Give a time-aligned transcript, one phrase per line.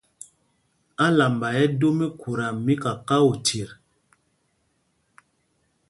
[1.05, 3.71] Álamba ɛ́ ɛ́ dō míkhuta mí kakao chyet.